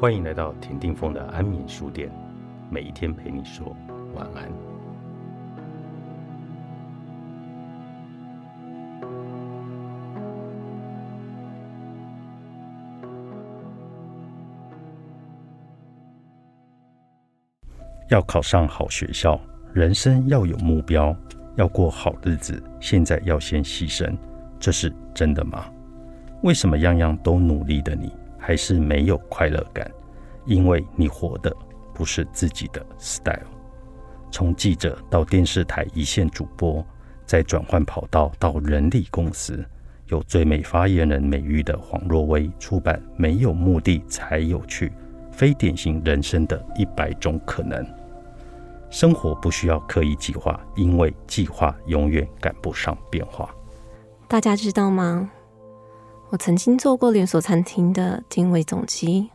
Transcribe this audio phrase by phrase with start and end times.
[0.00, 2.10] 欢迎来到田定峰的安眠书店，
[2.70, 3.76] 每一天陪你说
[4.14, 4.50] 晚安。
[18.08, 19.38] 要考上好学校，
[19.74, 21.14] 人生要有目标，
[21.56, 24.16] 要过好日子，现在要先牺牲，
[24.58, 25.70] 这是真的吗？
[26.42, 28.10] 为什么样样都努力的你？
[28.40, 29.88] 还是没有快乐感，
[30.46, 31.54] 因为你活的
[31.94, 33.46] 不是自己的 style。
[34.32, 36.84] 从记者到电视台一线主播，
[37.26, 39.64] 再转换跑道到人力公司，
[40.06, 44.92] 有最美发言人美誉的黄若薇出版《没有目的才有趣：
[45.30, 47.84] 非典型人生的一百种可能》。
[48.88, 53.48] 生活不需要刻意计划，因为计划永远赶不上变化。
[54.26, 55.30] 大家知道吗？
[56.30, 59.28] 我曾经做过连锁餐厅的定位总机，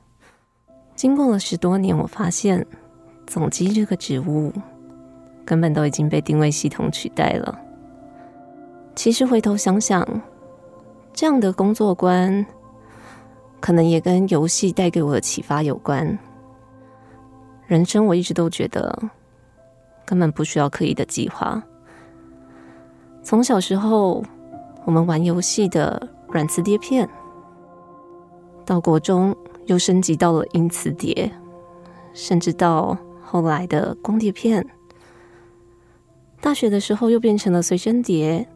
[0.95, 2.65] 经过了十多年，我发现
[3.27, 4.53] 总机这个职务
[5.43, 7.59] 根本都已经被定位系统取代了。
[8.95, 10.07] 其实回头想想，
[11.11, 12.45] 这样的工作观
[13.59, 16.17] 可能也跟游戏带给我的启发有关。
[17.67, 18.97] 人生我一直都觉得
[20.05, 21.61] 根本不需要刻意的计划。
[23.21, 24.23] 从小时候，
[24.85, 26.14] 我们玩游戏的。
[26.29, 27.09] 软磁碟片，
[28.65, 31.31] 到国中又升级到了硬磁碟，
[32.13, 34.65] 甚至到后来的光碟片。
[36.41, 38.47] 大学的时候又变成了随身碟。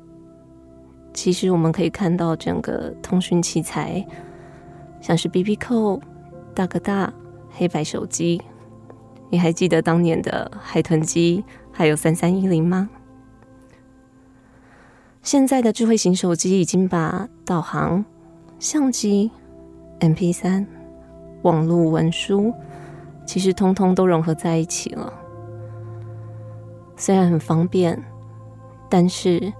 [1.11, 4.05] 其实我们可以看到整个通讯器材，
[5.01, 5.99] 像是 BB 扣、
[6.53, 7.11] 大哥大、
[7.49, 8.39] 黑白手机。
[9.31, 12.89] 你还记得当年的海豚机，还有三三一零吗？
[15.31, 18.03] 现在的智慧型手机已经把导航、
[18.57, 19.29] 相机、
[19.99, 20.65] MP 三、
[21.43, 22.51] 网络文书，
[23.27, 25.13] 其实通通都融合在一起了。
[26.97, 28.03] 虽然很方便，
[28.89, 29.53] 但是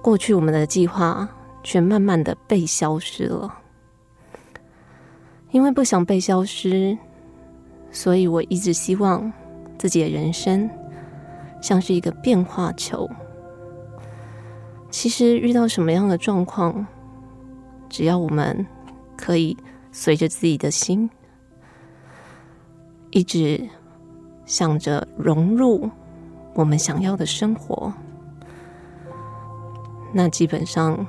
[0.00, 1.28] 过去我们的计划
[1.64, 3.52] 却慢慢的被消失了。
[5.50, 6.96] 因为不想被消失，
[7.90, 9.32] 所以我一直希望
[9.76, 10.70] 自己的人生
[11.60, 13.10] 像是一个变化球。
[14.90, 16.86] 其实遇到什么样的状况，
[17.88, 18.66] 只要我们
[19.16, 19.56] 可以
[19.92, 21.08] 随着自己的心，
[23.10, 23.68] 一直
[24.46, 25.90] 想着融入
[26.54, 27.92] 我们想要的生活，
[30.12, 31.06] 那基本上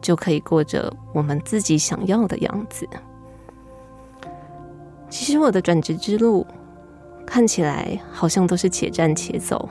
[0.00, 2.88] 就可以过着我们自己想要的样子。
[5.08, 6.46] 其实我的转职之路
[7.26, 9.68] 看起来好像都是且战且走。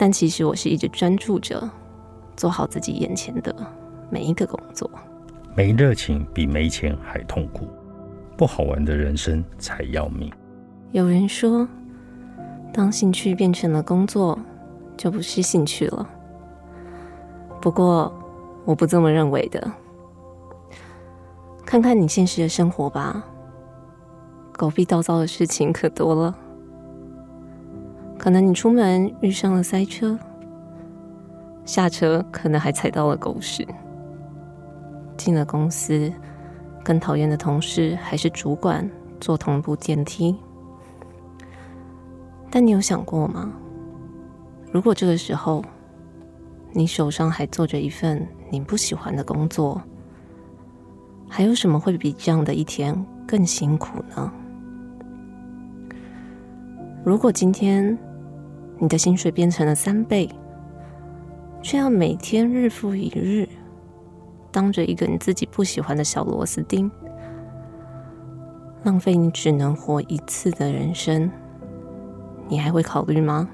[0.00, 1.68] 但其实我是一直专注着
[2.34, 3.54] 做好自己眼前的
[4.08, 4.90] 每一个工作。
[5.54, 7.68] 没热情比没钱还痛苦，
[8.34, 10.32] 不好玩的人生才要命。
[10.92, 11.68] 有人说，
[12.72, 14.38] 当兴趣变成了工作，
[14.96, 16.08] 就不是兴趣了。
[17.60, 18.10] 不过
[18.64, 19.70] 我不这么认为的。
[21.66, 23.22] 看看你现实的生活吧，
[24.52, 26.34] 狗屁倒灶的事情可多了。
[28.20, 30.18] 可能你出门遇上了塞车，
[31.64, 33.66] 下车可能还踩到了狗屎。
[35.16, 36.12] 进了公司，
[36.84, 38.86] 跟讨厌的同事还是主管
[39.22, 40.36] 坐同部电梯。
[42.50, 43.50] 但你有想过吗？
[44.70, 45.64] 如果这个时候
[46.72, 49.80] 你手上还做着一份你不喜欢的工作，
[51.26, 52.94] 还有什么会比这样的一天
[53.26, 54.30] 更辛苦呢？
[57.02, 57.96] 如果今天，
[58.80, 60.28] 你的薪水变成了三倍，
[61.62, 63.46] 却要每天日复一日
[64.50, 66.90] 当着一个你自己不喜欢的小螺丝钉，
[68.82, 71.30] 浪费你只能活一次的人生，
[72.48, 73.48] 你还会考虑吗？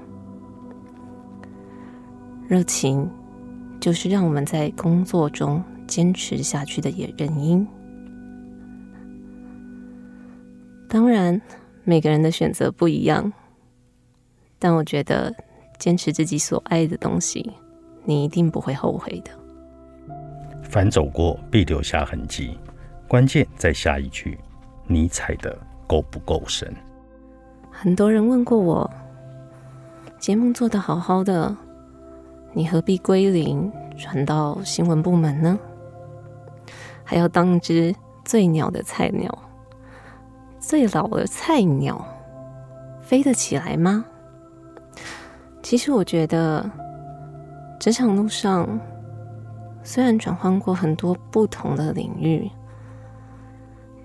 [2.47, 3.09] 热情
[3.81, 7.67] 就是让我们在工作中坚持下去的原因。
[10.87, 11.41] 当然，
[11.83, 13.33] 每个人的选择不一样。
[14.59, 15.33] 但我觉得，
[15.77, 17.53] 坚持自己所爱的东西，
[18.03, 19.31] 你一定不会后悔的。
[20.63, 22.57] 凡走过，必留下痕迹。
[23.07, 24.37] 关键在下一句：
[24.85, 25.57] 你踩的
[25.87, 26.73] 够不够深？
[27.71, 28.89] 很多人问过我，
[30.19, 31.55] 节目做得好好的，
[32.53, 35.57] 你何必归零转到新闻部门呢？
[37.03, 37.95] 还要当只
[38.25, 39.31] 最鸟的菜鸟，
[40.59, 42.05] 最老的菜鸟，
[42.99, 44.03] 飞得起来吗？
[45.61, 46.69] 其实我觉得，
[47.79, 48.79] 职场路上
[49.83, 52.49] 虽然转换过很多不同的领域，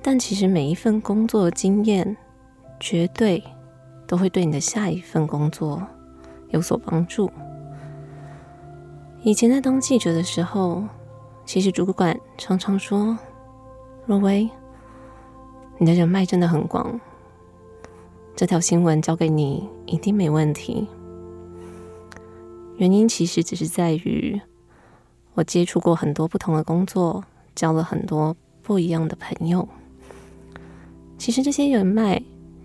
[0.02, 2.16] 但其实每一份工作经验，
[2.80, 3.42] 绝对
[4.06, 5.80] 都会对你的下一份工作
[6.48, 7.30] 有所帮助。
[9.22, 10.82] 以前在当记者的时候，
[11.44, 13.16] 其实主管常常说
[14.04, 14.50] ：“若薇，
[15.78, 17.00] 你的人脉真的很广，
[18.34, 20.88] 这条新闻交给你一定没问题。”
[22.78, 24.40] 原因其实只是在于，
[25.34, 27.22] 我接触过很多不同的工作，
[27.54, 29.68] 交了很多不一样的朋友。
[31.16, 32.20] 其实这些人脉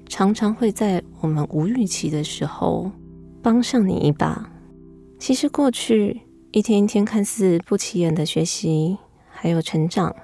[0.07, 2.89] 常常会在我们无预期的时候
[3.43, 4.49] 帮上你一把。
[5.19, 6.21] 其实过去
[6.51, 8.97] 一天一天看似不起眼的学习
[9.29, 10.15] 还有成长，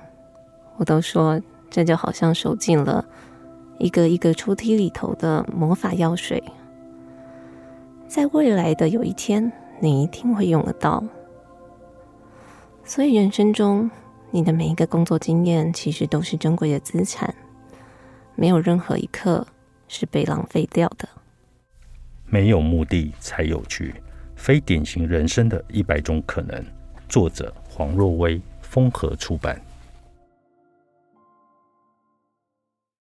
[0.78, 1.40] 我都说
[1.70, 3.06] 这就好像收进了
[3.78, 6.42] 一个一个抽屉里头的魔法药水，
[8.08, 9.52] 在未来的有一天。
[9.84, 11.04] 你一定会用得到，
[12.86, 13.92] 所以人生中
[14.32, 17.36] 你的每一个工作经验其实都是珍贵的资产，
[18.34, 19.46] 没有任何一刻
[19.90, 21.10] 是被浪费掉的。
[22.26, 23.94] 没有目的才有趣，
[24.38, 26.66] 非典型人生的一百种可能。
[27.10, 29.62] 作者黄若薇，风和出版。